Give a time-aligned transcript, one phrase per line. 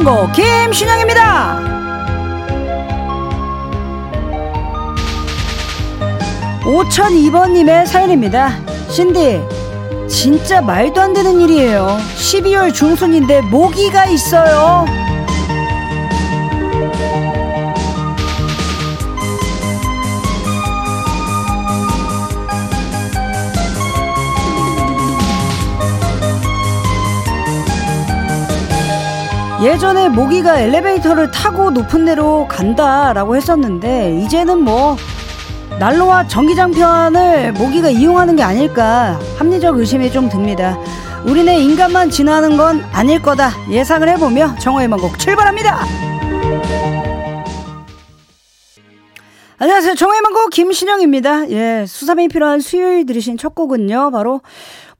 [0.00, 1.60] 희망곡 김신영입니다.
[6.62, 8.50] 5002번님의 사연입니다.
[8.88, 9.40] 신디
[10.08, 11.98] 진짜 말도 안 되는 일이에요.
[12.16, 14.84] 12월 중순인데 모기가 있어요
[29.62, 34.96] 예전에 모기가 엘리베이터를 타고 높은 데로 간다라고 했었는데 이제는 뭐
[35.78, 40.78] 난로와 전기장판을 모기가 이용하는 게 아닐까 합리적 의심이 좀 듭니다.
[41.26, 45.80] 우리네 인간만 지나는 건 아닐 거다 예상을 해보며 정오의 만곡 출발합니다.
[49.58, 49.94] 안녕하세요.
[49.94, 51.50] 정오의 만곡 김신영입니다.
[51.50, 54.10] 예, 수삼이 필요한 수요일 들으신 첫 곡은요.
[54.10, 54.40] 바로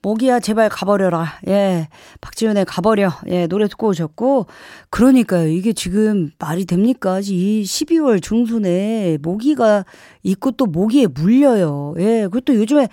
[0.02, 1.40] 모기야 제발 가버려라.
[1.48, 1.88] 예.
[2.20, 3.10] 박지윤의 가버려.
[3.28, 4.46] 예, 노래 듣고 오셨고
[4.88, 5.48] 그러니까요.
[5.48, 7.20] 이게 지금 말이 됩니까?
[7.20, 9.84] 이 12월 중순에 모기가
[10.22, 11.94] 있고 또 모기에 물려요.
[11.98, 12.22] 예.
[12.30, 12.88] 그것도 요즘에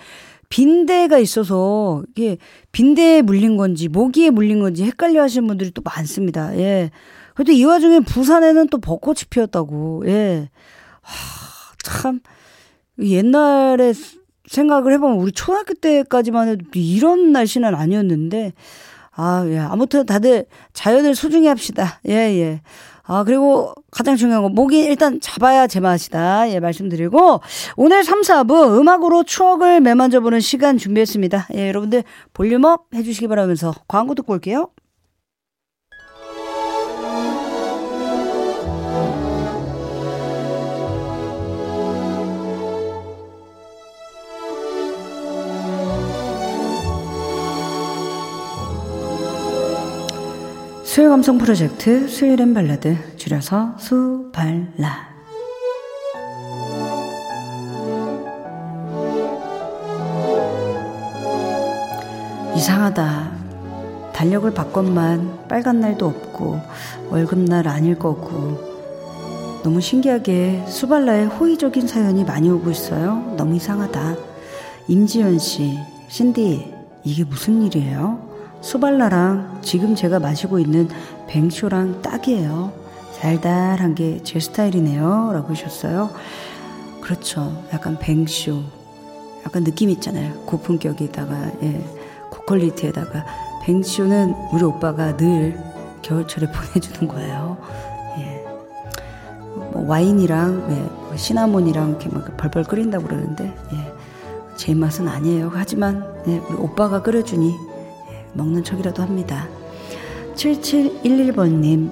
[0.50, 2.38] 빈대가 있어서 이게
[2.72, 6.56] 빈대에 물린 건지 모기에 물린 건지 헷갈려 하시는 분들이 또 많습니다.
[6.58, 6.90] 예.
[7.34, 10.04] 그래도 이 와중에 부산에는 또 벚꽃이 피었다고.
[10.06, 10.50] 예.
[11.00, 12.20] 하, 참
[12.98, 13.92] 옛날에
[14.48, 18.52] 생각을 해보면 우리 초등학교 때까지만 해도 이런 날씨는 아니었는데,
[19.12, 19.58] 아, 예.
[19.58, 22.00] 아무튼 다들 자연을 소중히 합시다.
[22.08, 22.60] 예, 예.
[23.02, 26.50] 아, 그리고 가장 중요한 건 목이 일단 잡아야 제맛이다.
[26.50, 27.40] 예, 말씀드리고
[27.76, 31.48] 오늘 3, 4부 음악으로 추억을 매만져보는 시간 준비했습니다.
[31.54, 32.04] 예, 여러분들
[32.34, 34.68] 볼륨업 해주시기 바라면서 광고 듣고 올게요.
[50.98, 55.06] 수요 감성 프로젝트 수요일엔 발라드 줄여서 수발라.
[62.56, 63.30] 이상하다.
[64.12, 66.60] 달력을 바꿨만 빨간 날도 없고
[67.10, 68.58] 월급날 아닐 거고.
[69.62, 73.36] 너무 신기하게 수발라에 호의적인 사연이 많이 오고 있어요.
[73.36, 74.16] 너무 이상하다.
[74.88, 78.27] 임지연 씨 신디 이게 무슨 일이에요?
[78.60, 80.88] 수발라랑 지금 제가 마시고 있는
[81.28, 82.72] 뱅쇼랑 딱이에요.
[83.20, 85.30] 달달한 게 제 스타일이네요.
[85.32, 86.10] 라고 하셨어요.
[87.00, 87.64] 그렇죠.
[87.72, 88.62] 약간 뱅쇼.
[89.46, 90.34] 약간 느낌 있잖아요.
[90.46, 91.84] 고품격에다가, 예,
[92.30, 93.24] 고퀄리티에다가.
[93.64, 95.58] 뱅쇼는 우리 오빠가 늘
[96.02, 97.56] 겨울철에 보내주는 거예요.
[98.18, 98.44] 예.
[99.72, 103.92] 뭐 와인이랑, 예, 뭐 시나몬이랑 이렇게 막 벌벌 끓인다고 그러는데, 예.
[104.56, 105.50] 제 입맛은 아니에요.
[105.54, 107.54] 하지만, 예, 우리 오빠가 끓여주니
[108.34, 109.48] 먹는 척이라도 합니다.
[110.34, 111.90] 7711번님,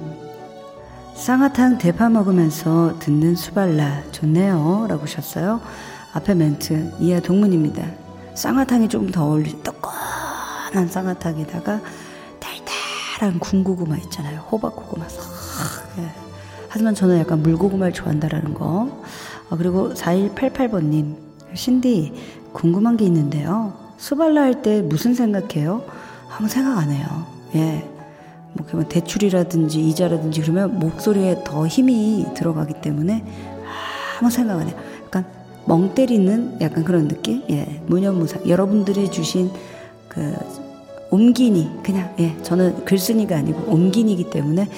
[1.14, 4.86] 쌍화탕 대파 먹으면서 듣는 수발라 좋네요.
[4.88, 5.60] 라고 하셨어요.
[6.12, 7.84] 앞에 멘트, 이하 동문입니다.
[8.34, 11.80] 쌍화탕이 조금 더 어울리, 뜨끈한 쌍화탕에다가
[12.38, 14.40] 달달한 군고구마 있잖아요.
[14.52, 15.04] 호박고구마.
[15.98, 16.10] 예.
[16.68, 19.02] 하지만 저는 약간 물고구마를 좋아한다라는 거.
[19.48, 21.16] 아, 그리고 4188번님,
[21.54, 22.12] 신디,
[22.52, 23.72] 궁금한 게 있는데요.
[23.96, 25.82] 수발라 할 때 무슨 생각해요?
[26.36, 27.06] 아무 생각 안 해요.
[27.54, 27.88] 예.
[28.52, 33.24] 뭐, 그러면 대출이라든지 이자라든지 그러면 목소리에 더 힘이 들어가기 때문에
[34.20, 34.76] 아무 생각 안 해요.
[35.04, 35.24] 약간
[35.64, 37.42] 멍 때리는 약간 그런 느낌?
[37.50, 37.80] 예.
[37.86, 38.46] 무념무상.
[38.48, 39.50] 여러분들이 주신
[40.08, 40.34] 그,
[41.10, 41.82] 옮기니.
[41.82, 42.36] 그냥, 예.
[42.42, 44.68] 저는 글쓴이가 아니고 옮기니기 때문에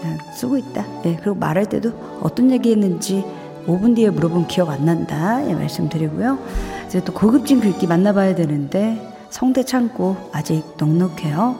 [0.00, 0.84] 그냥 쓰고 있다.
[1.06, 1.16] 예.
[1.16, 1.92] 그리고 말할 때도
[2.22, 3.24] 어떤 얘기 했는지
[3.66, 5.48] 5분 뒤에 물어보면 기억 안 난다.
[5.48, 5.54] 예.
[5.54, 6.38] 말씀드리고요.
[6.86, 11.58] 이제 또 고급진 글귀 만나봐야 되는데 성대 창고 아직 넉넉해요.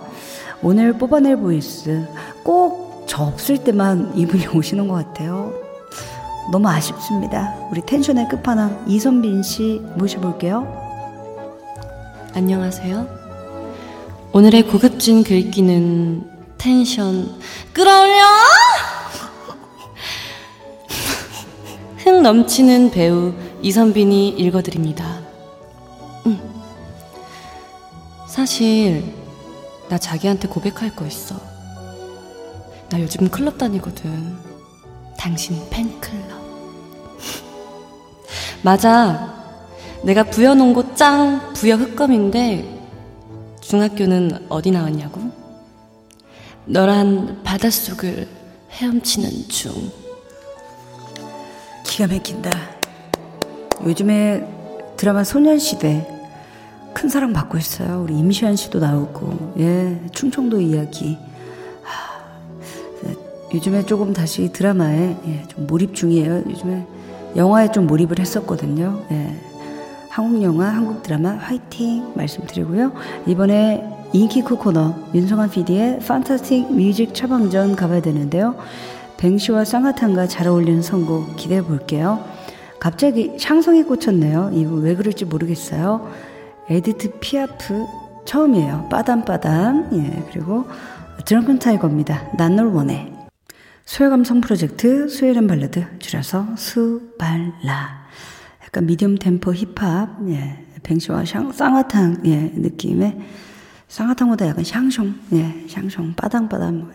[0.62, 2.06] 오늘 뽑아낼 voice
[2.44, 5.52] 꼭 저 없을 때만 이분이 오시는 것 같아요.
[6.50, 7.54] 너무 아쉽습니다.
[7.70, 10.66] 우리 텐션의 끝판왕 이선빈 씨 모셔볼게요.
[12.34, 13.24] 안녕하세요.
[14.32, 16.28] 오늘의 고급진 글귀는
[16.58, 17.30] 텐션
[17.72, 18.24] 끌어올려!
[22.04, 23.32] 흥 넘치는 배우
[23.62, 25.24] 이선빈이 읽어드립니다.
[28.34, 29.14] 사실
[29.88, 31.36] 나 자기한테 고백할 거 있어.
[32.90, 34.36] 나 요즘 클럽 다니거든.
[35.16, 36.42] 당신 팬클럽.
[38.62, 39.32] 맞아.
[40.02, 42.76] 내가 부여 놓은 곳 짱 부여 흑검인데
[43.60, 45.20] 중학교는 어디 나왔냐고?
[46.64, 48.26] 너란 바닷속을
[48.72, 49.92] 헤엄치는 중.
[51.84, 52.50] 기가 막힌다.
[53.84, 54.44] 요즘에
[54.96, 56.13] 드라마 소년시대
[56.94, 58.02] 큰 사랑 받고 있어요.
[58.04, 61.18] 우리 임시완 씨도 나오고, 예, 충청도 이야기.
[61.82, 63.12] 하,
[63.52, 66.44] 요즘에 조금 다시 드라마에 예, 좀 몰입 중이에요.
[66.48, 66.86] 요즘에
[67.36, 69.02] 영화에 좀 몰입을 했었거든요.
[69.10, 69.36] 예.
[70.08, 72.92] 한국 영화, 한국 드라마 화이팅 말씀드리고요.
[73.26, 78.54] 이번에 인기 쿠 코너 윤성환 PD의 fantastic music 처방전 가봐야 되는데요.
[79.16, 82.24] 뱅쇼와 쌍화탕과 잘 어울리는 선곡 기대해 볼게요.
[82.78, 84.50] 갑자기 샹송이 꽂혔네요.
[84.52, 86.08] 이거 왜 그럴지 모르겠어요.
[86.68, 87.86] 에디트 피아프
[88.24, 88.88] 처음이에요.
[88.90, 89.90] 빠담빠담.
[89.92, 90.66] 예, 그리고
[91.24, 92.32] 드렁큰 타이거입니다.
[92.36, 93.12] 난 널 원해.
[93.84, 98.06] 수요감성 프로젝트 수요일엔 발라드 줄여서 수발라.
[98.64, 100.08] 약간 미디엄 템포 힙합.
[100.28, 100.64] 예.
[100.82, 103.18] 뱅시와 샹, 쌍화탕 예, 느낌의
[103.88, 105.14] 쌍화탕보다 약간 샹숑.
[105.34, 106.90] 예, 샹숑 빠담빠담.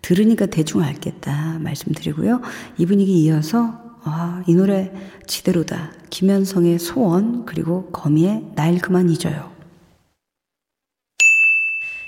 [0.00, 2.40] 들으니까 대충 알겠다 말씀드리고요.
[2.76, 4.92] 이 분위기 이어서 아, 이 노래
[5.26, 5.92] 지대로다.
[6.10, 9.52] 김현성의 소원 그리고 거미의 날 그만 잊어요.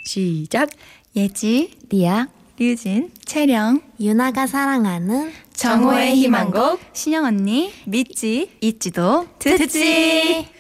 [0.06, 0.70] 시작.
[1.16, 2.26] 예지, 리아,
[2.58, 10.53] 류진, 채령, 유나가 사랑하는 정호의 희망곡, 신영 언니, 믿지, 있지도, 듣지.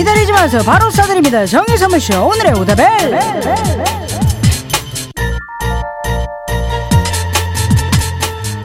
[0.00, 0.62] 기다리지 마세요.
[0.64, 1.46] 바로 쏴드립니다.
[1.46, 2.86] 정의 선물쇼 오늘의 오다벨.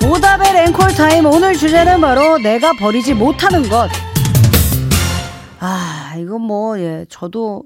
[0.09, 3.89] 오다벨 앵콜 타임 오늘 주제는 바로 내가 버리지 못하는 것.
[5.59, 7.63] 아 이건 뭐 예 저도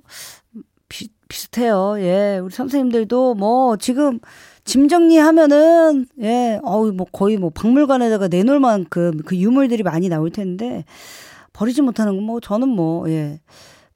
[0.87, 1.95] 비, 비슷해요.
[1.99, 4.19] 예 우리 선생님들도 뭐 지금
[4.63, 10.85] 짐 정리하면은 예 어우 뭐 거의 뭐 박물관에다가 내놓을 만큼 그 유물들이 많이 나올 텐데
[11.59, 13.39] 버리지 못하는 건 뭐 저는 뭐 예.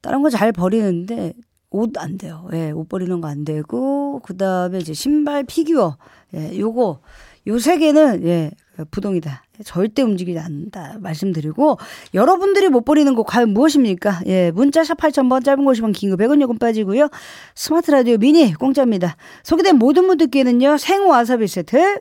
[0.01, 1.33] 다른 거 잘 버리는데
[1.71, 2.48] 옷 안 돼요.
[2.54, 5.98] 예, 옷 버리는 거 안 되고 그다음에 이제 신발 피규어
[6.36, 7.00] 예, 요거
[7.48, 8.51] 요 세 개는 예,
[8.92, 9.44] 부동이다.
[9.65, 10.98] 절대 움직이지 않는다.
[11.00, 11.77] 말씀드리고
[12.13, 14.21] 여러분들이 못 버리는 거 과연 무엇입니까?
[14.27, 17.07] 예, 문자샵 8000번 짧은 거 50원 긴거 100원 요금 빠지고요.
[17.56, 19.16] 스마트 라디오 미니 공짜입니다.
[19.44, 20.77] 소개된 모든 분들께는요.
[20.77, 22.00] 생우 와사비 세트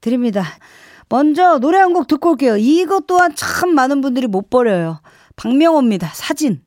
[0.00, 0.44] 드립니다.
[1.16, 2.56] 먼저 노래 한 곡 듣고 올게요.
[2.56, 5.00] 이것 또한 참 많은 분들이 못 버려요.
[5.36, 6.10] 박명호입니다.
[6.14, 6.62] 사진.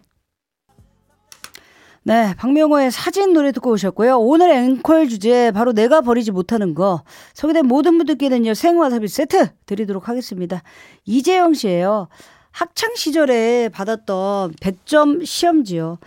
[2.03, 4.19] 네, 박명호의 사진 노래 듣고 오셨고요.
[4.19, 7.01] 오늘 앵콜 주제 바로 내가 버리지 못하는 거
[7.33, 10.62] 소개된 모든 분들께는요 생화사비 세트 드리도록 하겠습니다.
[11.06, 12.07] 이재영 씨예요.
[12.51, 15.98] 학창 시절에 받았던 100점 시험지요.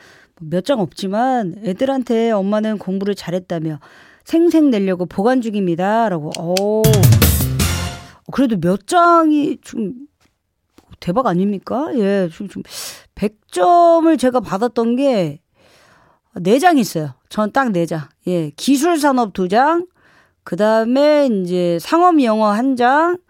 [0.40, 3.80] 몇 장 없지만 애들한테 엄마는 공부를 잘했다며
[4.24, 6.30] 생생 내려고 보관 중입니다라고.
[6.38, 6.82] 오.
[8.32, 9.94] 그래도 몇 장이 좀
[11.00, 11.88] 대박 아닙니까?
[11.94, 12.62] 예, 좀, 좀
[13.14, 15.40] 100점을 제가 받았던 게
[16.34, 17.14] 4장 있어요.
[17.28, 18.08] 전 딱 4장.
[18.26, 19.86] 예, 기술산업 2장,
[20.44, 23.20] 그 다음에 이제 상업영어 1장,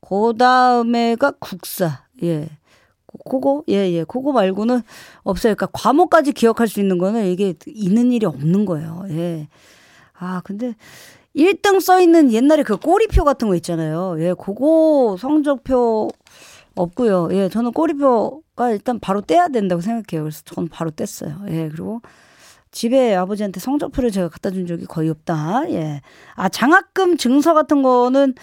[0.00, 2.04] 그 다음에가 국사.
[2.22, 2.48] 예.
[3.28, 4.04] 그거, 예, 예.
[4.04, 4.80] 그거 말고는
[5.22, 5.54] 없어요.
[5.54, 9.04] 그러니까 과목까지 기억할 수 있는 거는 이게 있는 일이 없는 거예요.
[9.10, 9.48] 예.
[10.14, 10.74] 아, 근데
[11.36, 14.16] 1등 써 있는 옛날에 그 꼬리표 같은 거 있잖아요.
[14.18, 16.10] 예, 그거 성적표
[16.74, 17.28] 없고요.
[17.32, 20.24] 예, 저는 꼬리표가 일단 바로 떼야 된다고 생각해요.
[20.24, 21.48] 그래서 저는 바로 뗐어요.
[21.50, 22.00] 예, 그리고
[22.70, 25.70] 집에 아버지한테 성적표를 제가 갖다 준 적이 거의 없다.
[25.70, 26.00] 예.
[26.34, 28.34] 아, 장학금 증서 같은 거는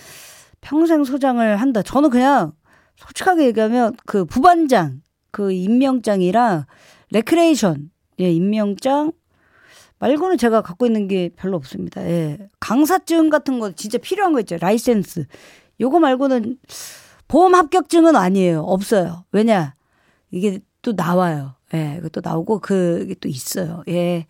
[0.61, 1.81] 평생 소장을 한다.
[1.81, 2.53] 저는 그냥
[2.97, 6.65] 솔직하게 얘기하면 그 부반장, 그 임명장이랑
[7.11, 9.13] 레크레이션, 예, 임명장,
[9.99, 12.01] 말고는 제가 갖고 있는 게 별로 없습니다.
[12.03, 12.37] 예.
[12.59, 14.57] 강사증 같은 거 진짜 필요한 거 있죠.
[14.57, 15.25] 라이센스.
[15.79, 16.57] 요거 말고는
[17.27, 18.61] 보험 합격증은 아니에요.
[18.61, 19.25] 없어요.
[19.31, 19.75] 왜냐?
[20.31, 21.55] 이게 또 나와요.
[21.73, 21.97] 예.
[21.99, 23.83] 이것도 나오고 그게 또 있어요.
[23.89, 24.25] 예.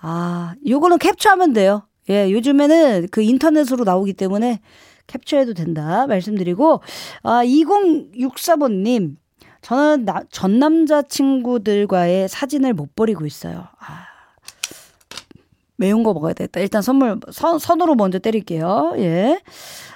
[0.00, 1.82] 아, 요거는 캡처하면 돼요.
[2.08, 2.30] 예.
[2.30, 4.60] 요즘에는 그 인터넷으로 나오기 때문에
[5.08, 6.06] 캡처해도 된다.
[6.06, 6.80] 말씀드리고,
[7.22, 9.16] 아, 2064번 님.
[9.62, 13.66] 저는 나, 전 남자 친구들과의 사진을 못 버리고 있어요.
[13.78, 14.11] 아.
[15.82, 16.60] 매운 거 먹어야 되겠다.
[16.60, 18.92] 일단 선물 선, 선으로 먼저 때릴게요.
[18.98, 19.40] 예.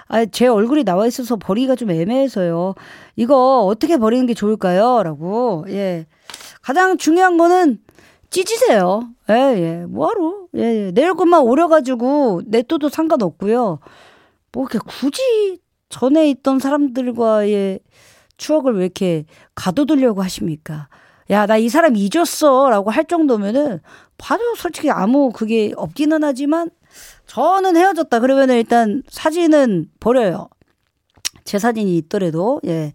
[0.09, 2.75] 아, 제 얼굴이 나와 있어서 버리기가 좀 애매해서요.
[3.15, 5.05] 이거 어떻게 버리는 게 좋을까요?
[5.05, 5.65] 라고.
[5.69, 6.07] 예.
[6.61, 7.79] 가장 중요한 거는
[8.31, 9.09] 찢으세요.
[9.31, 9.85] 예, 예.
[9.87, 10.49] 뭐하러?
[10.57, 10.91] 예, 예.
[10.93, 13.79] 내일 것만 오려가지고 냅둬도 상관없고요.
[14.51, 17.79] 뭐 이렇게 굳이 전에 있던 사람들과의
[18.39, 19.25] 추억을 왜 이렇게
[19.55, 20.89] 가둬두려고 하십니까?
[21.31, 22.71] 야, 나 이 사람 잊었어.
[22.71, 23.81] 라고 할 정도면은
[24.19, 26.71] 봐도 솔직히 아무 그게 없기는 하지만
[27.27, 28.21] 저는 헤어졌다.
[28.21, 30.49] 그러면 일단 사진은 버려요.
[31.45, 32.93] 제 사진이 있더라도, 예.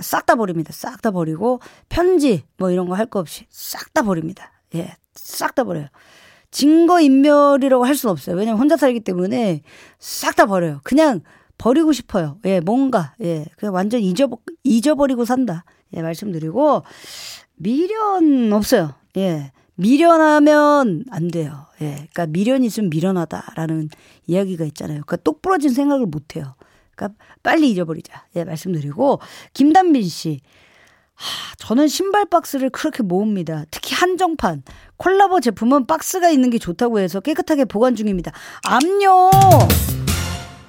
[0.00, 0.72] 싹 다 버립니다.
[0.72, 4.50] 싹 다 버리고, 편지, 뭐 이런 거 할 거 없이 싹 다 버립니다.
[4.74, 4.96] 예.
[5.14, 5.86] 싹 다 버려요.
[6.50, 8.36] 증거인멸이라고 할 수는 없어요.
[8.36, 9.62] 왜냐면 혼자 살기 때문에
[9.98, 10.80] 싹 다 버려요.
[10.84, 11.20] 그냥
[11.58, 12.38] 버리고 싶어요.
[12.44, 13.44] 예, 뭔가, 예.
[13.56, 15.64] 그냥 완전 잊어버, 잊어버리고 산다.
[15.94, 16.82] 예, 말씀드리고,
[17.62, 18.94] 미련 없어요.
[19.16, 19.52] 예.
[19.76, 21.66] 미련하면 안 돼요.
[21.80, 22.08] 예.
[22.12, 23.88] 그러니까 미련이 있으면 미련하다라는
[24.26, 25.02] 이야기가 있잖아요.
[25.06, 26.54] 그러니까 똑 부러진 생각을 못 해요.
[26.94, 28.26] 그러니까 빨리 잊어버리자.
[28.36, 29.20] 예, 말씀드리고
[29.54, 30.40] 김단빈 씨.
[31.14, 33.66] 하, 저는 신발 박스를 그렇게 모읍니다.
[33.70, 34.64] 특히 한정판
[34.96, 38.32] 콜라보 제품은 박스가 있는 게 좋다고 해서 깨끗하게 보관 중입니다.
[38.64, 39.30] 암요.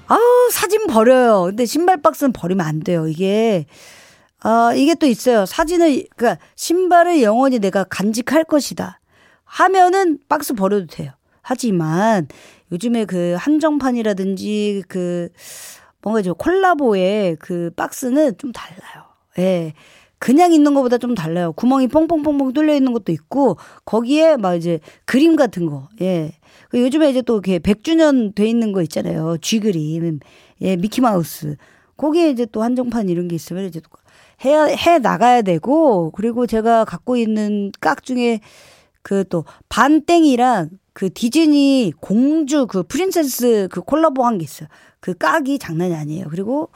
[0.08, 1.46] 아우 사진 버려요.
[1.46, 3.08] 근데 신발 박스는 버리면 안 돼요.
[3.08, 3.66] 이게
[4.44, 5.46] 아 이게 또 있어요.
[5.46, 9.00] 사진을 그러니까 신발을 영원히 내가 간직할 것이다.
[9.46, 11.12] 하면은 박스 버려도 돼요.
[11.42, 12.28] 하지만
[12.72, 15.30] 요즘에 그 한정판이라든지 그
[16.02, 19.06] 뭔가 저 콜라보의 그 박스는 좀 달라요.
[19.40, 19.74] 예.
[20.20, 21.52] 그냥 있는 것보다 좀 달라요.
[21.54, 25.90] 구멍이 뻥뻥뻥뻥 뚫려 있는 것도 있고 거기에 막 이제 그림 같은 거.
[26.02, 26.32] 예.
[26.70, 29.38] 그 요즘에 이제 또 이렇게 100주년 돼 있는 거 있잖아요.
[29.42, 30.20] 쥐 그림.
[30.62, 31.56] 예, 미키 마우스.
[31.98, 33.82] 거기에 이제 또 한정판 이런 게 있으면 이제
[34.46, 38.40] 해, 해 나가야 되고, 그리고 제가 갖고 있는 깍 중에
[39.04, 44.70] 그 또 반땡이랑 그 디즈니 공주 그 프린세스 그 콜라보 한 게 있어요.
[45.00, 46.28] 그 깍이 장난이 아니에요.
[46.30, 46.70] 그리고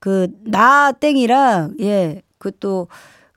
[0.00, 2.88] 그 나땡이랑 예, 그또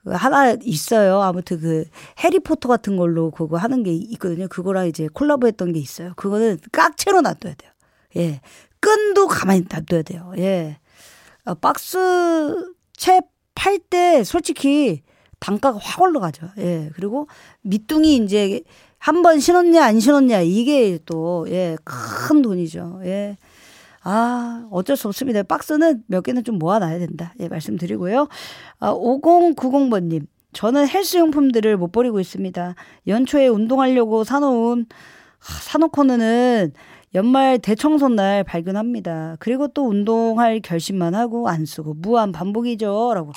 [0.06, 1.22] 하나 있어요.
[1.22, 1.84] 아무튼 그
[2.20, 4.48] 해리포터 같은 걸로 그거 하는 게 있거든요.
[4.48, 6.12] 그거랑 이제 콜라보 했던 게 있어요.
[6.16, 7.72] 그거는 깍채로 놔둬야 돼요.
[8.16, 8.40] 예.
[8.80, 10.32] 끈도 가만히 놔둬야 돼요.
[10.38, 10.78] 예.
[11.46, 11.98] 어, 박스
[12.96, 13.20] 채
[13.54, 15.02] 팔 때 솔직히
[15.40, 16.48] 단가가 확 올라가죠.
[16.58, 16.90] 예.
[16.94, 17.28] 그리고
[17.62, 18.62] 밑둥이 이제
[18.98, 23.00] 한 번 신었냐 안 신었냐 이게 또 예, 큰 돈이죠.
[23.04, 23.36] 예.
[24.02, 25.42] 아, 어쩔 수 없습니다.
[25.42, 27.34] 박스는 몇 개는 좀 모아놔야 된다.
[27.40, 28.28] 예, 말씀드리고요.
[28.80, 30.26] 아, 5090번님.
[30.52, 32.74] 저는 헬스용품들을 못 버리고 있습니다.
[33.06, 34.86] 연초에 운동하려고 사놓은,
[35.40, 36.72] 사놓고는
[37.14, 39.36] 연말 대청소 날 발견합니다.
[39.38, 43.12] 그리고 또 운동할 결심만 하고 안 쓰고 무한 반복이죠.
[43.14, 43.32] 라고.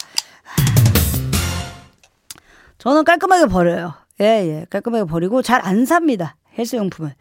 [2.79, 3.93] 저는 깔끔하게 버려요.
[4.19, 4.65] 예, 예.
[4.69, 6.36] 깔끔하게 버리고 잘 안 삽니다.
[6.57, 7.13] 헬스용품을.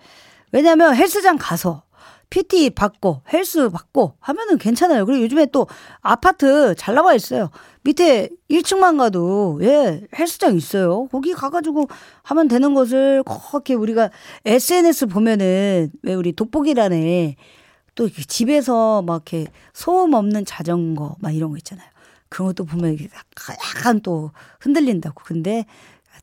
[0.52, 1.82] 왜냐면 헬스장 가서
[2.30, 5.06] PT 받고 헬스 받고 하면은 괜찮아요.
[5.06, 5.66] 그리고 요즘에 또
[6.00, 7.50] 아파트 잘 나와 있어요.
[7.82, 11.06] 밑에 1층만 가도 예 헬스장 있어요.
[11.12, 11.88] 거기 가가지고
[12.22, 14.10] 하면 되는 것을 그렇게 우리가
[14.44, 17.36] SNS 보면은 왜 우리 돋보기란에
[17.94, 21.88] 또 집에서 막 이렇게 소음 없는 자전거 막 이런 거 있잖아요.
[22.28, 22.98] 그런 것도 보면
[23.76, 25.22] 약간 또 흔들린다고.
[25.24, 25.64] 근데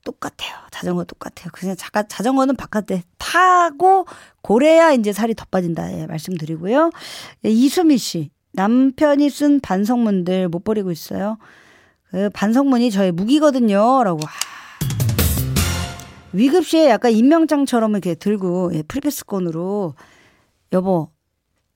[0.04, 0.56] 똑같아요.
[0.72, 1.50] 자전거 똑같아요.
[1.54, 4.06] 그냥 자가, 자전거는 바깥에 타고
[4.42, 6.00] 고래야 이제 살이 더 빠진다.
[6.00, 6.92] 예, 말씀드리고요.
[7.46, 8.32] 예, 이수미 씨.
[8.54, 11.38] 남편이 쓴 반성문들 못 버리고 있어요.
[12.12, 14.04] 그 반성문이 저의 무기거든요.
[14.04, 14.20] 라고.
[16.34, 19.96] 위급 시에 약간 임명장처럼 이렇게 들고, 예, 프리패스권으로.
[20.74, 21.12] 여보,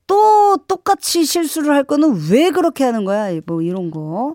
[0.06, 3.28] 또 똑같이 실수를 할 거는 왜 그렇게 하는 거야?
[3.46, 4.34] 뭐 이런 거.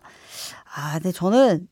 [0.75, 1.67] 아, 근데 저는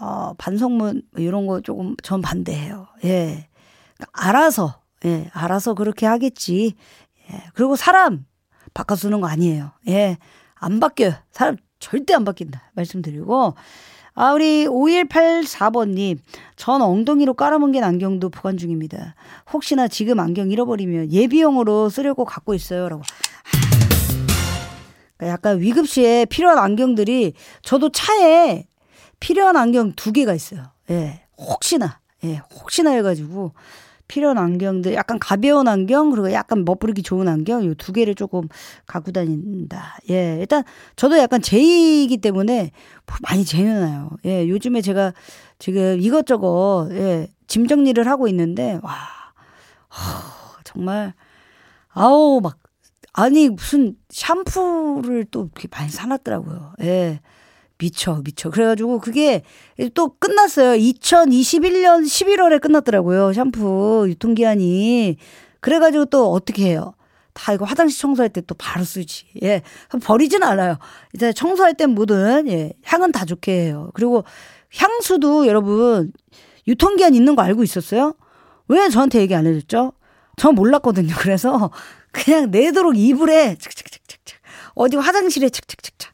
[0.00, 2.86] 어, 반성문 뭐 이런 거 조금 전 반대해요.
[3.04, 3.48] 예.
[3.96, 6.74] 그러니까 알아서 예, 알아서 그렇게 하겠지.
[7.30, 7.42] 예.
[7.54, 8.24] 그리고 사람
[8.74, 9.72] 바꿔 쓰는 거 아니에요.
[9.88, 10.18] 예.
[10.54, 11.14] 안 바뀌어요.
[11.30, 12.70] 사람 절대 안 바뀐다.
[12.74, 13.54] 말씀드리고
[14.20, 16.18] 아, 우리 5184번님,
[16.56, 19.14] 전 엉덩이로 깔아뭉갠 안경도 보관 중입니다.
[19.52, 22.88] 혹시나 지금 안경 잃어버리면 예비용으로 쓰려고 갖고 있어요.
[22.88, 23.02] 라고.
[25.16, 28.66] 그러니까 약간 위급시에 필요한 안경들이 저도 차에
[29.20, 30.64] 필요한 안경 두 개가 있어요.
[30.90, 31.22] 예.
[31.36, 33.52] 혹시나, 예, 혹시나 해가지고
[34.08, 38.48] 필요한 안경들, 약간 가벼운 안경, 그리고 약간 멋부르기 좋은 안경, 요 두 개를 조금
[38.86, 39.98] 갖고 다닌다.
[40.10, 40.64] 예, 일단
[40.96, 42.70] 저도 약간 제이기 때문에
[43.22, 44.10] 많이 재미나요.
[44.24, 45.12] 예, 요즘에 제가
[45.58, 48.92] 지금 이것저것, 예, 짐 정리를 하고 있는데, 와,
[49.90, 51.12] 허, 정말,
[51.90, 52.58] 아우, 막,
[53.12, 56.74] 아니, 무슨 샴푸를 또 이렇게 많이 사놨더라고요.
[56.82, 57.20] 예.
[57.78, 58.50] 미쳐, 미쳐.
[58.50, 59.42] 그래가지고 그게
[59.94, 60.76] 또 끝났어요.
[60.78, 63.32] 2021년 11월에 끝났더라고요.
[63.32, 65.16] 샴푸 유통기한이.
[65.60, 66.94] 그래가지고 또 어떻게 해요?
[67.34, 69.26] 다 이거 화장실 청소할 때 또 바로 쓰지.
[69.42, 69.62] 예.
[70.02, 70.78] 버리진 않아요.
[71.14, 72.72] 이제 청소할 땐 뭐든, 예.
[72.84, 73.90] 향은 다 좋게 해요.
[73.94, 74.24] 그리고
[74.74, 76.12] 향수도 여러분,
[76.66, 78.14] 유통기한 있는 거 알고 있었어요?
[78.68, 79.92] 왜 저한테 얘기 안 해줬죠?
[80.36, 81.14] 전 몰랐거든요.
[81.18, 81.70] 그래서
[82.12, 84.40] 그냥 내도록 이불에 착착착착착
[84.74, 86.12] 어디 화장실에 착착착착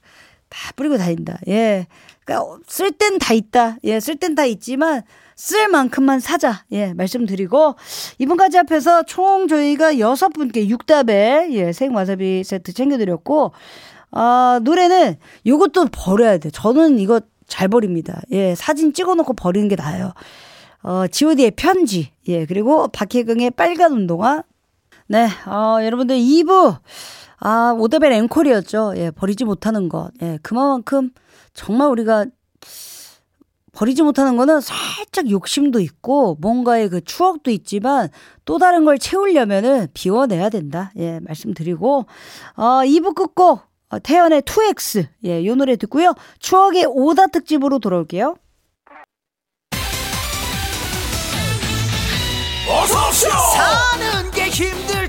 [0.54, 1.38] 다 뿌리고 다닌다.
[1.48, 1.86] 예.
[2.24, 3.76] 그러니까 쓸 땐 다 있다.
[3.84, 5.02] 예, 쓸 땐 다 있지만
[5.36, 6.64] 쓸 만큼만 사자.
[6.72, 7.74] 예, 말씀드리고
[8.18, 13.52] 이분까지 앞에서 총 저희가 여섯 분께 육답에 예, 생 와사비 세트 챙겨 드렸고
[14.12, 16.50] 아, 노래는 요것도 버려야 돼.
[16.50, 18.22] 저는 이거 잘 버립니다.
[18.30, 20.12] 예, 사진 찍어 놓고 버리는 게 나아요.
[20.82, 22.12] 어, GOD의 편지.
[22.28, 24.44] 예, 그리고 박혜경의 빨간 운동화.
[25.08, 26.78] 네, 어, 여러분들 2부
[27.44, 28.94] 아, 오더벨 앵콜이었죠.
[28.96, 30.10] 예, 버리지 못하는 것.
[30.22, 31.10] 예, 그만큼
[31.52, 32.24] 정말 우리가
[33.72, 38.08] 버리지 못하는 거는 살짝 욕심도 있고 뭔가의 그 추억도 있지만
[38.46, 40.90] 또 다른 걸 채우려면은 비워내야 된다.
[40.96, 42.06] 예, 말씀드리고
[42.56, 43.60] 어 2부 끝곡
[43.90, 46.14] 어, 태연의 2X 예, 요 노래 듣고요.
[46.38, 48.36] 추억의 오다 특집으로 돌아올게요.
[52.66, 55.03] 어서오쇼 사는 게 힘들 때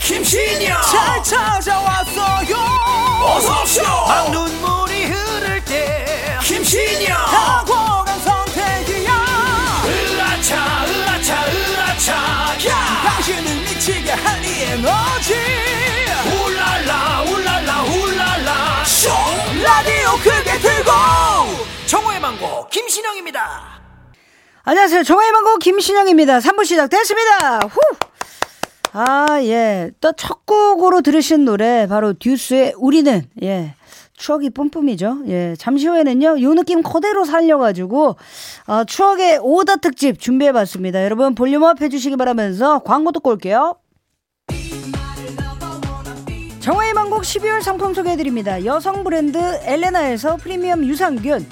[0.00, 2.56] 김신영 잘 찾아왔어요!
[3.22, 9.12] 어서오쇼 막 눈물이 흐를 때 김신영 탁월한 선택이야!
[9.86, 12.14] 으라차 으라차 으라차
[12.68, 13.02] 야!
[13.04, 15.34] 당신을 미치게 할이 에너지!
[16.26, 18.84] 울랄라 울랄라 울랄라!
[18.84, 19.10] 쇼!
[19.62, 20.92] 라디오 크게 틀고!
[21.86, 23.78] 정호의 망고 김신영입니다.
[24.64, 25.02] 안녕하세요.
[25.02, 26.40] 정화의 망고 김신영입니다.
[26.40, 27.60] 3부 시작됐습니다.
[27.60, 27.80] 후!
[28.92, 29.90] 아, 예.
[30.00, 33.74] 또 첫 곡으로 들으신 노래, 바로 듀스의 우리는, 예.
[34.14, 35.18] 추억이 뿜뿜이죠.
[35.28, 35.54] 예.
[35.58, 38.16] 잠시 후에는요, 요 느낌 그대로 살려가지고,
[38.66, 41.04] 어, 추억의 오다 특집 준비해봤습니다.
[41.04, 43.76] 여러분, volume up 해주시기 바라면서 광고 듣고 올게요.
[46.60, 48.64] 정화의 망곡 12월 상품 소개해드립니다.
[48.64, 51.46] 여성 브랜드 엘레나에서 프리미엄 유산균,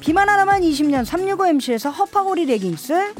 [0.00, 3.14] 비만 하나만 20년 365MC에서 허파고리 레깅스,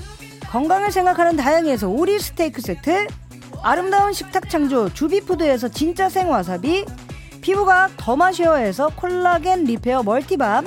[0.51, 3.07] 건강을 생각하는 다양에서 오리 스테이크 세트,
[3.63, 6.85] 아름다운 식탁 창조 주비푸드에서 진짜 생와사비,
[7.41, 10.67] 피부가 더마쉐어에서 콜라겐 repair multi balm,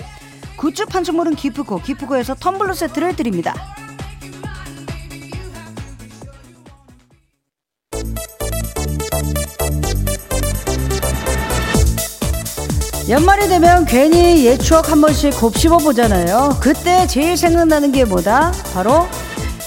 [0.58, 3.54] 굿즈 판촉물은 기프코, 기프코에서 텀블러 세트를 드립니다.
[13.10, 16.58] 연말이 되면 괜히 옛 추억 한 번씩 곱씹어 보잖아요.
[16.62, 18.54] 그때 제일 생각나는 게 뭐다?
[18.74, 19.06] 바로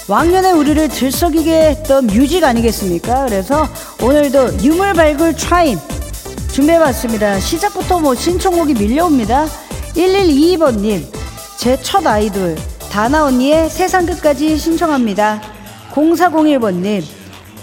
[0.07, 3.25] 왕년의 우리를 들썩이게 했던 music 아니겠습니까?
[3.25, 3.67] 그래서
[4.03, 5.79] 오늘도 유물 발굴 타임
[6.51, 7.39] 준비해봤습니다.
[7.39, 9.47] 시작부터 뭐 신청곡이 밀려옵니다.
[9.95, 11.03] 1122번님,
[11.57, 12.55] 제 첫 아이돌,
[12.91, 15.41] 다나 언니의 세상 끝까지 신청합니다.
[15.93, 17.03] 0401번님,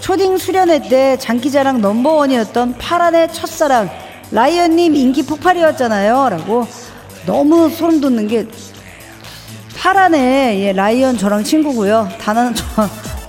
[0.01, 3.89] 초딩 수련회 때 장기자랑 넘버원이었던 파란의 첫사랑,
[4.31, 6.29] 라이언님 인기 폭발이었잖아요.
[6.29, 6.67] 라고
[7.25, 8.47] 너무 소름 돋는 게
[9.87, 12.07] 파란의 예, 라이언 저랑 친구고요.
[12.17, 12.63] 다나는 저,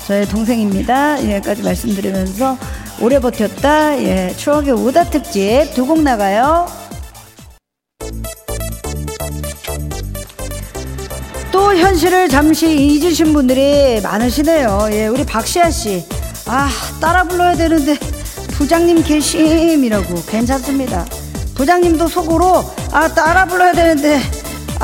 [0.06, 1.20] 저의 동생입니다.
[1.24, 2.56] 예까지 말씀드리면서
[3.00, 3.98] 오래 버텼다.
[3.98, 6.68] 예, 추억의 오다 특집 두 곡 나가요.
[11.50, 14.88] 또 현실을 잠시 잊으신 분들이 많으시네요.
[14.92, 16.04] 예, 우리 박시아 씨.
[16.46, 16.68] 아,
[17.00, 17.96] 따라 불러야 되는데
[18.52, 21.04] 부장님 계심이라고 괜찮습니다.
[21.56, 24.20] 부장님도 속으로 아 따라 불러야 되는데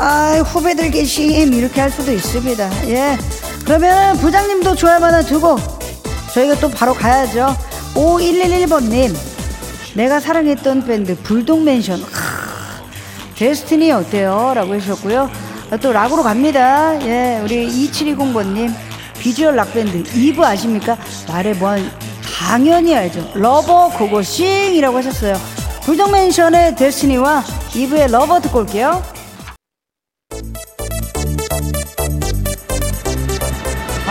[0.03, 2.89] 아 후배들 계심 이렇게 할 수도 있습니다.
[2.89, 3.15] 예.
[3.63, 5.59] 그러면 부장님도 좋아할 만한 두곡
[6.33, 7.55] 저희가 또 바로 가야죠.
[7.93, 9.15] 5111번님
[9.93, 12.03] 내가 사랑했던 밴드 불독맨션
[13.35, 14.53] Destiny 어때요?
[14.55, 15.29] 라고 해주셨고요.
[15.79, 16.99] 또 락으로 갑니다.
[17.05, 18.73] 예, 우리 2720번님
[19.19, 20.97] 비주얼 락밴드 이브 아십니까?
[21.27, 21.91] 말해 뭐한
[22.39, 23.33] 당연히 알죠.
[23.35, 25.35] Lover 고고싱이라고 하셨어요.
[25.83, 27.43] 불독맨션의 Destiny와
[27.75, 29.20] 이브의 Lover 듣고 올게요.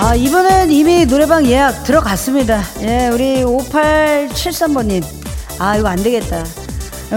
[0.02, 2.62] 아, 이분은 이미 노래방 예약 들어갔습니다.
[2.80, 5.04] 예, 우리 5873번님.
[5.58, 6.44] 아, 이거 안 되겠다.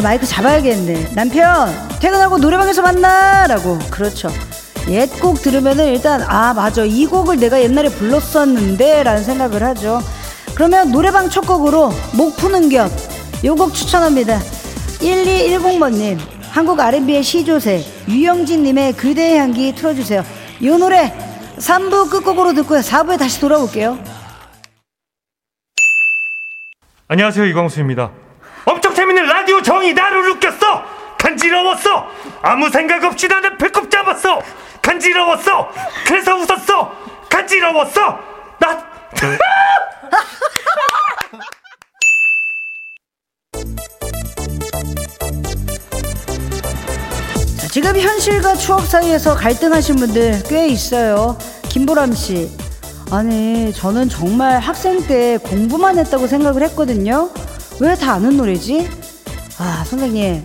[0.01, 1.11] 마이크 잡아야겠네.
[1.13, 3.47] 남편, 퇴근하고 노래방에서 만나!
[3.47, 3.79] 라고.
[3.89, 4.29] 그렇죠.
[4.89, 6.83] 옛 곡 들으면은 일단, 아, 맞아.
[6.83, 10.01] 이 곡을 내가 옛날에 불렀었는데, 라는 생각을 하죠.
[10.53, 12.91] 그러면 노래방 첫 곡으로 목 푸는 겹.
[13.45, 14.39] 요 곡 추천합니다.
[14.99, 16.17] 1210번님,
[16.49, 20.23] 한국 R&B의 시조새, 유영진님의 그대의 향기 틀어주세요.
[20.59, 21.13] 이 노래
[21.63, 22.79] 3부 끝곡으로 듣고요.
[22.81, 23.97] 4부에 다시 돌아올게요.
[27.07, 28.11] 안녕하세요 이광수입니다.
[28.65, 30.83] 엄청 재밌는 라디오 정이 나를 웃겼어.
[31.17, 32.07] 간지러웠어.
[32.41, 34.41] 아무 생각 없이 나는 배꼽 잡았어.
[34.81, 35.71] 간지러웠어.
[36.05, 36.97] 그래서 웃었어.
[37.29, 38.19] 간지러웠어.
[38.59, 38.93] 나.
[47.73, 51.35] 지금 현실과 추억 사이에서 갈등하신 분들 꽤 있어요.
[51.69, 52.51] 김보람 씨.
[53.09, 57.31] 아니, 저는 정말 학생 때 공부만 했다고 생각을 했거든요.
[57.79, 58.87] 왜 다 아는 노래지?
[59.57, 60.43] 아, 선생님.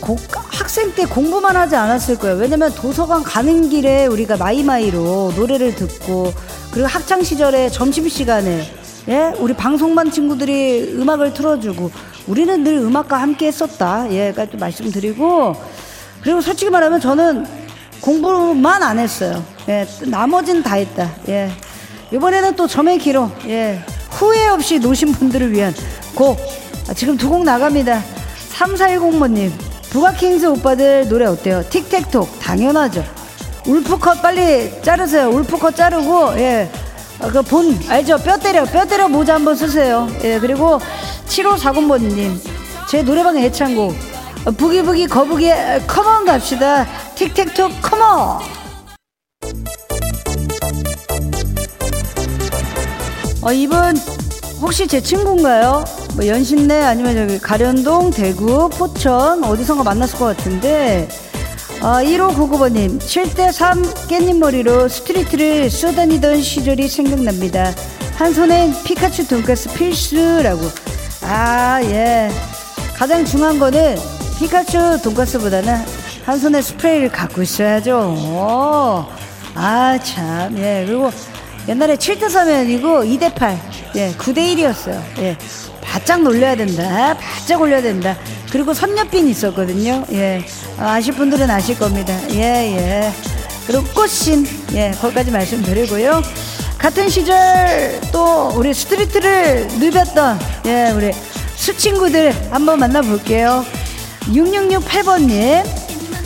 [0.00, 0.16] 고,
[0.52, 2.36] 학생 때 공부만 하지 않았을 거예요.
[2.36, 6.32] 왜냐면 도서관 가는 길에 우리가 마이마이로 노래를 듣고
[6.70, 8.62] 그리고 학창 시절에 점심 시간에
[9.08, 11.90] 예 우리 방송반 친구들이 음악을 틀어주고
[12.28, 14.06] 우리는 늘 음악과 함께 했었다.
[14.12, 15.56] 예, 까지 말씀드리고
[16.24, 17.46] 그리고 솔직히 말하면 저는
[18.00, 19.44] 공부만 안 했어요.
[19.68, 21.10] 예, 나머지는 다 했다.
[21.28, 21.50] 예.
[22.12, 23.80] 이번에는 또 점의 기록, 예.
[24.10, 25.74] 후회 없이 노신 분들을 위한
[26.14, 26.38] 곡.
[26.88, 28.02] 아, 지금 두 곡 나갑니다.
[28.54, 29.50] 3410번님,
[29.90, 31.62] 부가킹스 오빠들 노래 어때요?
[31.70, 33.04] 틱택톡, 당연하죠.
[33.66, 35.28] 울프컷 빨리 자르세요.
[35.30, 36.70] 울프컷 자르고, 예.
[37.20, 38.18] 어, 그 본, 알죠?
[38.18, 40.08] 뼈 때려, 뼈 때려 모자 한번 쓰세요.
[40.22, 40.78] 예, 그리고
[41.28, 42.38] 7540번님.
[42.88, 44.13] 제 노래방의 애창곡.
[44.46, 46.86] 어, 부기부기 거북이의 Come On 갑시다.
[47.14, 48.40] 틱택톡 come on!
[53.42, 53.96] 어, 이분
[54.60, 55.84] 혹시 제 친구인가요?
[56.14, 61.08] 뭐 연신내 아니면 여기 갈현동, 대구, 포천 어디선가 만났을 것 같은데
[61.82, 67.74] 아, 1599번님 7대3 깻잎머리로 street를 쏘다니던 시절이 생각납니다.
[68.16, 70.60] 한 손엔 피카츄 돈가스 필수라고
[71.22, 72.30] 아 예
[72.96, 73.96] 가장 중요한 거는
[74.38, 75.74] 피카츄 돈가스보다는
[76.24, 79.08] 한 손에 스프레이를 갖고 있어야죠.
[79.56, 81.10] 아 참 예 그리고
[81.68, 83.56] 옛날에 7대3면 이고 2대8
[83.96, 85.00] 예 9대1이었어요.
[85.18, 85.36] 예
[85.80, 87.16] 바짝 놀려야 된다.
[87.16, 88.16] 바짝 올려야 된다.
[88.50, 90.04] 그리고 선녀빈 있었거든요.
[90.12, 90.44] 예.
[90.78, 92.16] 아실 분들은 아실 겁니다.
[92.30, 93.12] 예, 예.
[93.66, 94.46] 그리고 꽃신.
[94.74, 96.20] 예, 거기까지 말씀드리고요.
[96.78, 101.12] 같은 시절 또 우리 street를 누볐던 예, 우리
[101.54, 103.64] 수 친구들 한번 만나볼게요.
[104.28, 105.64] 6668번님.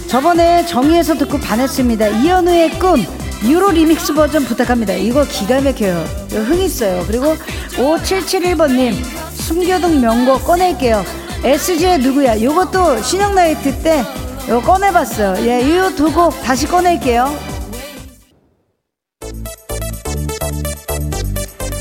[0.09, 2.09] 저번에 정의에서 듣고 반했습니다.
[2.09, 3.05] 이현우의 꿈.
[3.45, 4.95] Euro remix 버전 부탁합니다.
[4.95, 6.05] 이거 기가 막혀요.
[6.31, 7.05] 이거 흥 있어요.
[7.07, 7.37] 그리고
[7.77, 8.95] 5771번님.
[9.35, 11.05] 숨겨둔 명곡 꺼낼게요.
[11.45, 12.41] SG의 누구야?
[12.43, 14.03] 요것도 신형 나이트 때
[14.47, 15.47] 이거 꺼내봤어요.
[15.47, 17.33] 예, 이 두 곡 다시 꺼낼게요.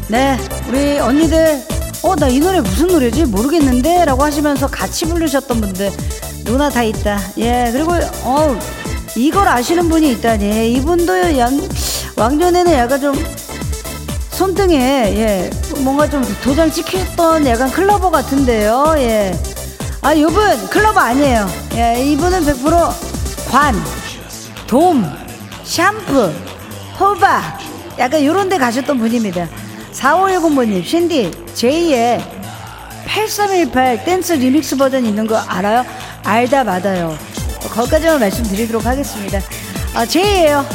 [0.10, 0.38] 네,
[0.70, 1.60] 우리 언니들,
[2.04, 3.26] 어, 나 이 노래 무슨 노래지?
[3.26, 4.06] 모르겠는데?
[4.06, 5.92] 라고 하시면서 같이 부르셨던 분들,
[6.46, 7.20] 누나 다 있다.
[7.38, 8.58] 예, 그리고, 어,
[9.16, 10.74] 이걸 아시는 분이 있다니.
[10.74, 11.60] 이분도 양,
[12.16, 13.14] 왕년에는 약간 좀,
[14.32, 14.76] 손등에,
[15.18, 18.94] 예, 뭔가 좀 도장 찍혔던 약간 클러버 같은데요.
[18.98, 19.38] 예.
[20.02, 21.50] 아, 이분 clubber 아니에요.
[21.76, 22.94] 예, 이분은 100%
[23.50, 23.76] 관,
[24.68, 25.04] 돔,
[25.64, 26.32] 샴푸,
[27.00, 27.58] 호박,
[27.98, 29.48] 약간 요런 데 가셨던 분입니다.
[29.94, 32.22] 4510번님, 신디, 제이의
[33.06, 35.86] 8318 dance remix 버전 있는 거 알아요?
[36.24, 37.18] 알다 마다요.
[37.72, 39.40] 거기까지만 말씀드리도록 하겠습니다.
[39.94, 40.66] 아, 제이예요.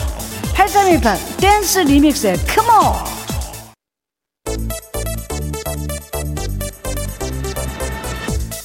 [0.54, 3.12] 8318 dance remix, come on!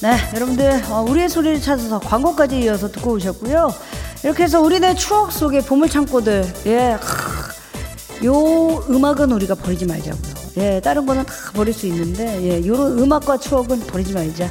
[0.00, 3.74] 네, 여러분들 어, 우리의 소리를 찾아서 광고까지 이어서 듣고 오셨고요.
[4.22, 10.37] 이렇게 해서 우리네 추억 속의 보물 창고들, 예, 크, 요 음악은 우리가 버리지 말자고요.
[10.58, 14.50] 예, 다른 거는 다 버릴 수 있는데, 예, 요런 음악과 추억은 버리지 말자.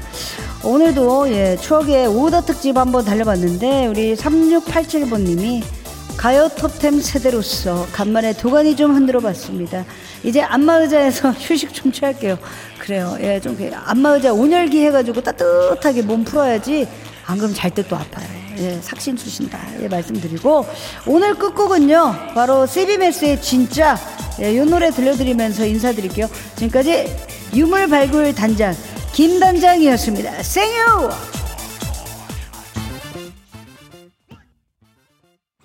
[0.63, 5.63] 오늘도 예, 추억의 오더 특집 한번 달려봤는데 우리 3687번 님이
[6.17, 9.85] 가요 톱템 세대로서 간만에 도가니 좀 흔들어 봤습니다.
[10.23, 12.37] 이제 안마의자에서 휴식 좀 취할게요.
[12.79, 13.17] 그래요.
[13.21, 16.87] 예, 좀 안마의자 온열기 해가지고 따뜻하게 몸 풀어야지
[17.27, 18.36] 안 그러면 잘때 또 아파요.
[18.57, 19.59] 예, 삭신 수신다.
[19.81, 20.65] 예, 말씀드리고
[21.05, 22.33] 오늘 끝곡은요.
[22.33, 23.97] 바로 세비메스의 진짜
[24.41, 26.27] 예, 이 노래 들려드리면서 인사드릴게요.
[26.55, 27.15] 지금까지
[27.53, 28.75] 유물 발굴 단장
[29.13, 30.43] 김 단장이었습니다.
[30.43, 31.46] 생유!